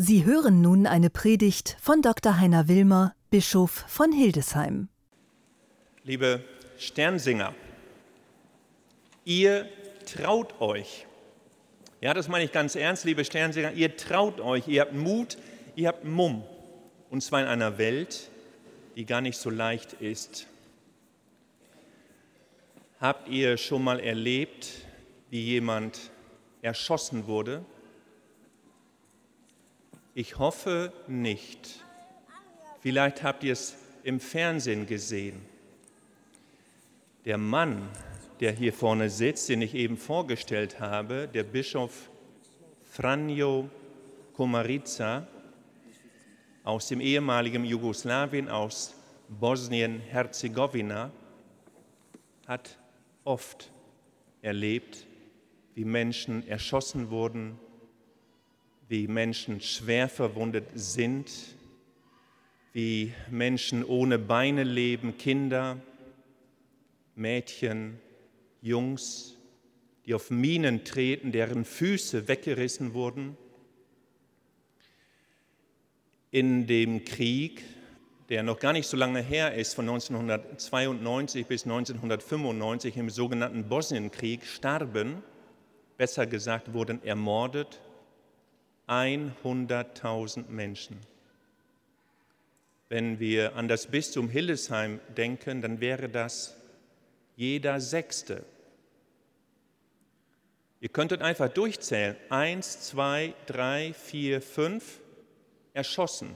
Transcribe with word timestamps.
Sie 0.00 0.24
hören 0.24 0.60
nun 0.60 0.86
eine 0.86 1.10
Predigt 1.10 1.76
von 1.80 2.02
Dr. 2.02 2.38
Heiner 2.38 2.68
Wilmer, 2.68 3.16
Bischof 3.30 3.84
von 3.88 4.12
Hildesheim. 4.12 4.88
Liebe 6.04 6.44
Sternsinger, 6.78 7.52
ihr 9.24 9.68
traut 10.06 10.60
euch. 10.60 11.04
Ja, 12.00 12.14
das 12.14 12.28
meine 12.28 12.44
ich 12.44 12.52
ganz 12.52 12.76
ernst, 12.76 13.06
liebe 13.06 13.24
Sternsinger, 13.24 13.72
ihr 13.72 13.96
traut 13.96 14.38
euch, 14.38 14.68
ihr 14.68 14.82
habt 14.82 14.94
Mut, 14.94 15.36
ihr 15.74 15.88
habt 15.88 16.04
Mumm. 16.04 16.44
Und 17.10 17.20
zwar 17.24 17.40
in 17.40 17.48
einer 17.48 17.76
Welt, 17.76 18.30
die 18.94 19.04
gar 19.04 19.20
nicht 19.20 19.36
so 19.36 19.50
leicht 19.50 19.94
ist. 19.94 20.46
Habt 23.00 23.28
ihr 23.28 23.56
schon 23.56 23.82
mal 23.82 23.98
erlebt, 23.98 24.68
wie 25.28 25.42
jemand 25.42 26.12
erschossen 26.62 27.26
wurde? 27.26 27.64
Ich 30.18 30.36
hoffe 30.36 30.92
nicht. 31.06 31.84
Vielleicht 32.80 33.22
habt 33.22 33.44
ihr 33.44 33.52
es 33.52 33.76
im 34.02 34.18
Fernsehen 34.18 34.84
gesehen. 34.84 35.40
Der 37.24 37.38
Mann, 37.38 37.88
der 38.40 38.50
hier 38.50 38.72
vorne 38.72 39.10
sitzt, 39.10 39.48
den 39.48 39.62
ich 39.62 39.76
eben 39.76 39.96
vorgestellt 39.96 40.80
habe, 40.80 41.28
der 41.32 41.44
Bischof 41.44 42.10
Franjo 42.90 43.70
Komarica 44.32 45.24
aus 46.64 46.88
dem 46.88 47.00
ehemaligen 47.00 47.64
Jugoslawien, 47.64 48.48
aus 48.48 48.96
Bosnien-Herzegowina, 49.28 51.12
hat 52.48 52.76
oft 53.22 53.70
erlebt, 54.42 55.06
wie 55.76 55.84
Menschen 55.84 56.44
erschossen 56.48 57.08
wurden, 57.10 57.60
wie 58.88 59.06
Menschen 59.06 59.60
schwer 59.60 60.08
verwundet 60.08 60.66
sind, 60.74 61.30
wie 62.72 63.12
Menschen 63.30 63.84
ohne 63.84 64.18
Beine 64.18 64.64
leben, 64.64 65.18
Kinder, 65.18 65.78
Mädchen, 67.14 68.00
Jungs, 68.62 69.36
die 70.06 70.14
auf 70.14 70.30
Minen 70.30 70.84
treten, 70.84 71.32
deren 71.32 71.64
Füße 71.66 72.28
weggerissen 72.28 72.94
wurden. 72.94 73.36
In 76.30 76.66
dem 76.66 77.04
Krieg, 77.04 77.62
der 78.30 78.42
noch 78.42 78.58
gar 78.58 78.72
nicht 78.72 78.86
so 78.86 78.96
lange 78.96 79.20
her 79.20 79.54
ist, 79.54 79.74
von 79.74 79.88
1992 79.88 81.46
bis 81.46 81.64
1995 81.64 82.96
im 82.96 83.10
sogenannten 83.10 83.68
Bosnienkrieg, 83.68 84.46
starben, 84.46 85.22
besser 85.98 86.26
gesagt 86.26 86.72
wurden 86.72 87.02
ermordet, 87.02 87.80
100.000 88.88 90.48
Menschen. 90.48 90.98
Wenn 92.88 93.20
wir 93.20 93.54
an 93.54 93.68
das 93.68 93.86
Bistum 93.86 94.28
Hildesheim 94.30 95.00
denken, 95.16 95.60
dann 95.60 95.80
wäre 95.80 96.08
das 96.08 96.56
jeder 97.36 97.80
Sechste. 97.80 98.44
Ihr 100.80 100.88
könntet 100.88 101.22
einfach 101.22 101.48
durchzählen. 101.48 102.16
Eins, 102.30 102.80
zwei, 102.80 103.34
drei, 103.46 103.92
vier, 103.92 104.40
fünf, 104.40 105.00
erschossen. 105.74 106.34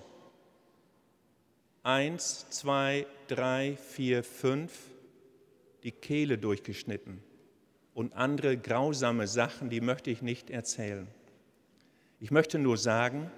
Eins, 1.83 2.49
zwei, 2.51 3.07
drei, 3.29 3.77
vier, 3.77 4.23
fünf, 4.23 4.73
die 5.85 5.93
Kehle 5.93 6.39
durchgeschnitten. 6.39 7.23
Und 7.95 8.15
andere 8.15 8.57
grausame 8.57 9.27
Sachen, 9.27 9.71
die 9.71 9.81
möchte 9.81 10.11
ich 10.11 10.23
nicht 10.23 10.51
erzählen. 10.51 11.07
Ich 12.23 12.31
möchte 12.31 12.57
nur 12.57 12.77
sagen, 12.77 13.29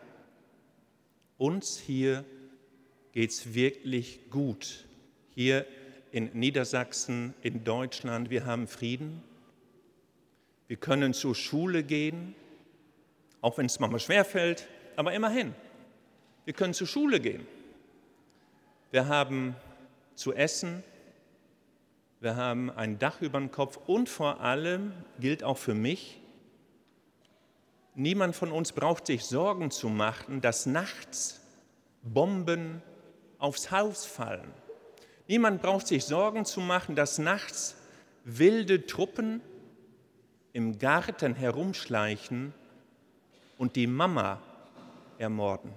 uns 1.39 1.79
hier 1.79 2.23
geht 3.13 3.31
es 3.31 3.55
wirklich 3.55 4.29
gut. 4.29 4.85
Hier 5.35 5.65
in 6.13 6.27
Niedersachsen, 6.35 7.33
in 7.41 7.65
Deutschland, 7.65 8.29
wir 8.29 8.45
haben 8.45 8.69
Frieden. 8.69 9.23
Wir 10.69 10.77
können 10.77 11.15
zur 11.15 11.35
Schule 11.35 11.83
gehen, 11.83 12.35
auch 13.41 13.57
wenn 13.57 13.65
es 13.65 13.81
manchmal 13.81 14.01
schwerfällt, 14.01 14.69
aber 14.97 15.15
immerhin. 15.15 15.55
Wir 16.45 16.53
können 16.53 16.75
zur 16.75 16.87
Schule 16.87 17.21
gehen. 17.21 17.47
Wir 18.91 19.09
haben 19.09 19.57
zu 20.15 20.35
essen, 20.35 20.85
wir 22.21 22.37
haben 22.37 22.71
ein 22.71 22.99
Dach 22.99 23.23
über 23.23 23.39
dem 23.39 23.51
Kopf 23.51 23.79
und 23.87 24.11
vor 24.11 24.43
allem 24.43 24.93
gilt 25.21 25.43
auch 25.43 25.57
für 25.57 25.75
mich, 25.75 26.21
Niemand 27.95 28.35
von 28.35 28.51
uns 28.51 28.73
braucht 28.73 29.07
sich 29.07 29.25
Sorgen 29.25 29.71
zu 29.71 29.89
machen, 29.89 30.41
dass 30.41 30.67
nachts 30.67 31.41
Bomben 32.03 32.83
aufs 33.39 33.71
Haus 33.71 34.05
fallen. 34.05 34.53
Niemand 35.29 35.63
braucht 35.63 35.87
sich 35.87 36.05
Sorgen 36.05 36.45
zu 36.45 36.61
machen, 36.61 36.97
dass 36.97 37.19
nachts 37.19 37.77
wilde 38.25 38.87
Truppen 38.87 39.41
im 40.53 40.79
Garten 40.79 41.35
herumschleichen 41.35 42.53
und 43.59 43.77
die 43.77 43.87
Mama 43.87 44.43
ermorden. 45.19 45.73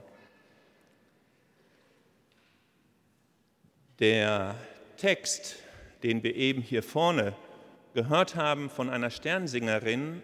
Der 4.00 4.56
Text, 4.98 5.56
den 6.04 6.24
wir 6.24 6.36
eben 6.36 6.62
hier 6.62 6.84
vorne 6.84 7.36
gehört 7.94 8.36
haben 8.36 8.70
von 8.70 8.90
einer 8.90 9.10
Sternsingerin 9.10 10.22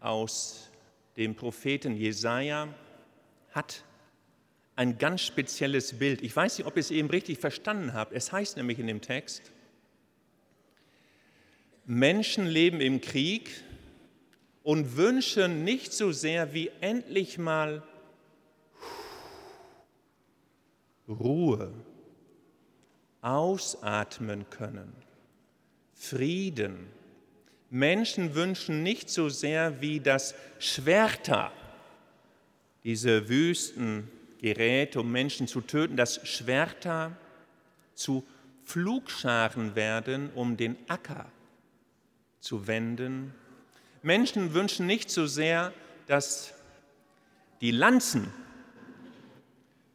aus 0.00 0.70
dem 1.16 1.34
Propheten 1.34 1.96
Jesaja, 1.96 2.68
hat 3.52 3.84
ein 4.76 4.98
ganz 4.98 5.22
spezielles 5.22 5.98
Bild. 5.98 6.22
Ich 6.22 6.34
weiß 6.34 6.58
nicht, 6.58 6.66
ob 6.66 6.76
ihr 6.76 6.80
es 6.80 6.90
eben 6.90 7.08
richtig 7.08 7.38
verstanden 7.38 7.92
habt. 7.94 8.12
Es 8.12 8.32
heißt 8.32 8.56
nämlich 8.56 8.78
in 8.78 8.86
dem 8.86 9.00
Text, 9.00 9.52
Menschen 11.86 12.46
leben 12.46 12.80
im 12.80 13.00
Krieg 13.00 13.50
und 14.62 14.96
wünschen 14.96 15.64
nicht 15.64 15.92
so 15.92 16.10
sehr 16.10 16.54
wie 16.54 16.70
endlich 16.80 17.38
mal 17.38 17.82
Ruhe, 21.06 21.72
ausatmen 23.20 24.48
können, 24.50 24.92
Frieden, 25.92 26.88
Menschen 27.74 28.36
wünschen 28.36 28.84
nicht 28.84 29.10
so 29.10 29.28
sehr 29.28 29.80
wie 29.80 29.98
das 29.98 30.36
Schwerter, 30.60 31.50
diese 32.84 33.28
wüsten 33.28 34.08
Geräte, 34.40 35.00
um 35.00 35.10
Menschen 35.10 35.48
zu 35.48 35.60
töten, 35.60 35.96
dass 35.96 36.24
Schwerter 36.24 37.16
zu 37.94 38.24
Flugscharen 38.62 39.74
werden, 39.74 40.30
um 40.36 40.56
den 40.56 40.76
Acker 40.86 41.26
zu 42.38 42.68
wenden. 42.68 43.34
Menschen 44.02 44.54
wünschen 44.54 44.86
nicht 44.86 45.10
so 45.10 45.26
sehr, 45.26 45.72
dass 46.06 46.54
die 47.60 47.72
Lanzen 47.72 48.32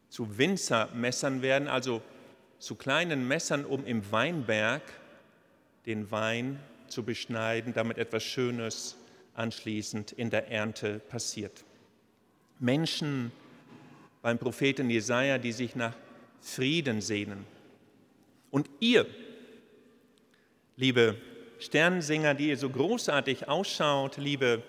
zu 0.10 0.38
Winzermessern 0.38 1.42
werden, 1.42 1.70
also 1.70 2.02
zu 2.58 2.76
kleinen 2.76 3.26
Messern, 3.26 3.64
um 3.64 3.86
im 3.86 4.12
Weinberg 4.12 4.82
den 5.86 6.12
Wein 6.12 6.60
zu 6.90 7.04
beschneiden, 7.04 7.74
damit 7.74 7.98
etwas 7.98 8.24
Schönes 8.24 8.98
anschließend 9.34 10.12
in 10.12 10.30
der 10.30 10.50
Ernte 10.52 11.00
passiert. 11.00 11.64
Menschen 12.60 13.32
beim 14.22 14.38
Propheten 14.38 14.90
Jesaja, 14.90 15.38
die 15.38 15.54
sich 15.54 15.76
nach 15.76 15.96
Frieden 16.42 17.02
sehnen. 17.02 17.46
Und 18.52 18.70
ihr, 18.80 19.06
liebe 20.76 21.16
Sternsinger, 21.60 22.34
die 22.34 22.50
ihr 22.50 22.58
so 22.58 22.70
großartig 22.70 23.48
ausschaut, 23.48 24.18
liebe 24.18 24.64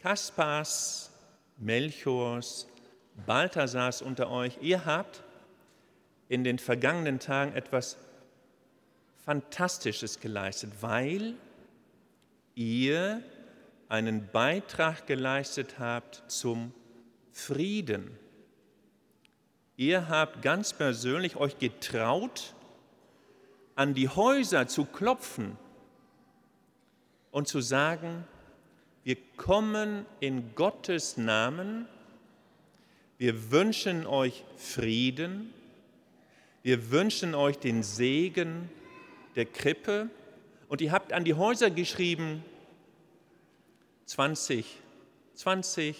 Kaspars, 0.00 1.10
Melchors, 1.58 2.68
Balthasars 3.26 4.02
unter 4.02 4.30
euch, 4.30 4.58
ihr 4.60 4.84
habt 4.84 5.22
in 6.28 6.44
den 6.44 6.58
vergangenen 6.58 7.18
Tagen 7.18 7.54
etwas 7.54 7.96
Fantastisches 9.24 10.20
geleistet, 10.20 10.72
weil 10.80 11.34
ihr 12.58 13.22
einen 13.88 14.28
Beitrag 14.32 15.06
geleistet 15.06 15.78
habt 15.78 16.24
zum 16.26 16.74
Frieden. 17.30 18.10
Ihr 19.76 20.08
habt 20.08 20.42
ganz 20.42 20.72
persönlich 20.72 21.36
euch 21.36 21.58
getraut, 21.58 22.54
an 23.76 23.94
die 23.94 24.08
Häuser 24.08 24.66
zu 24.66 24.84
klopfen 24.84 25.56
und 27.30 27.46
zu 27.46 27.60
sagen, 27.60 28.24
wir 29.04 29.16
kommen 29.36 30.04
in 30.18 30.56
Gottes 30.56 31.16
Namen, 31.16 31.86
wir 33.18 33.52
wünschen 33.52 34.04
euch 34.04 34.44
Frieden, 34.56 35.54
wir 36.64 36.90
wünschen 36.90 37.36
euch 37.36 37.56
den 37.58 37.84
Segen 37.84 38.68
der 39.36 39.46
Krippe 39.46 40.10
und 40.68 40.80
ihr 40.80 40.92
habt 40.92 41.12
an 41.12 41.24
die 41.24 41.34
Häuser 41.34 41.70
geschrieben, 41.70 42.44
20, 44.06 44.66
20 45.34 45.96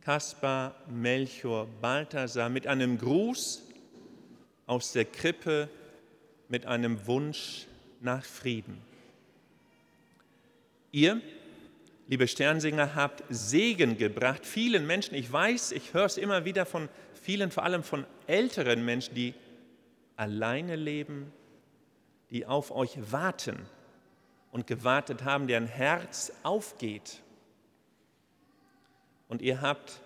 Kaspar, 0.00 0.74
Melchior, 0.88 1.66
Balthasar 1.80 2.48
mit 2.48 2.66
einem 2.66 2.98
Gruß 2.98 3.62
aus 4.66 4.92
der 4.92 5.04
Krippe, 5.04 5.68
mit 6.48 6.66
einem 6.66 7.06
Wunsch 7.06 7.66
nach 8.00 8.24
Frieden. 8.24 8.80
Ihr, 10.92 11.20
liebe 12.06 12.26
Sternsinger, 12.26 12.94
habt 12.94 13.22
Segen 13.28 13.98
gebracht 13.98 14.46
vielen 14.46 14.86
Menschen. 14.86 15.14
Ich 15.14 15.30
weiß, 15.30 15.72
ich 15.72 15.92
höre 15.92 16.06
es 16.06 16.16
immer 16.16 16.44
wieder 16.44 16.64
von 16.64 16.88
vielen, 17.20 17.50
vor 17.50 17.64
allem 17.64 17.82
von 17.82 18.06
älteren 18.26 18.84
Menschen, 18.84 19.14
die 19.14 19.34
alleine 20.16 20.76
leben, 20.76 21.32
die 22.30 22.46
auf 22.46 22.70
euch 22.70 22.98
warten 23.10 23.66
und 24.50 24.66
gewartet 24.66 25.24
haben, 25.24 25.46
deren 25.46 25.66
Herz 25.66 26.32
aufgeht. 26.42 27.22
Und 29.28 29.42
ihr 29.42 29.60
habt 29.60 30.00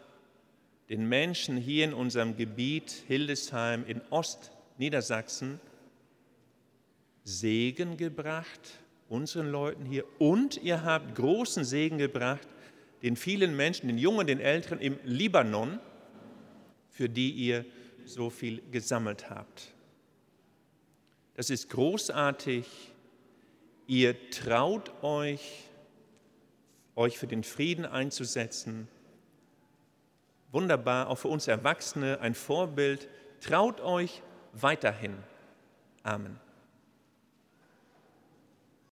den 0.89 1.09
Menschen 1.09 1.57
hier 1.57 1.85
in 1.85 1.95
unserem 1.95 2.37
Gebiet 2.37 2.91
Hildesheim 3.07 3.85
in 3.87 4.01
Ostniedersachsen 4.11 5.61
Segen 7.25 7.97
gebracht, 7.97 8.79
unseren 9.09 9.51
Leuten 9.51 9.85
hier, 9.85 10.05
und 10.19 10.57
ihr 10.63 10.83
habt 10.83 11.15
großen 11.15 11.65
Segen 11.65 11.99
gebracht 11.99 12.49
den 13.03 13.17
vielen 13.17 13.57
Menschen, 13.57 13.89
den 13.89 13.99
Jungen, 13.99 14.27
den 14.27 14.41
Älteren 14.41 14.81
im 14.81 14.99
Libanon, 15.05 15.81
für 16.91 17.09
die 17.09 17.31
ihr 17.31 17.65
so 18.05 18.31
viel 18.31 18.63
gesammelt 18.71 19.29
habt. 19.29 19.75
Das 21.34 21.50
ist 21.50 21.70
großartig. 21.70 22.67
Ihr 23.87 24.31
traut 24.31 25.02
euch, 25.02 25.64
euch 26.94 27.19
für 27.19 27.26
den 27.26 27.43
Frieden 27.43 27.84
einzusetzen. 27.84 28.88
Wunderbar, 30.50 31.08
auch 31.08 31.17
für 31.17 31.29
uns 31.29 31.49
Erwachsene 31.49 32.20
ein 32.20 32.34
Vorbild. 32.34 33.08
Traut 33.40 33.81
euch 33.81 34.23
weiterhin. 34.52 35.17
Amen. 36.02 36.38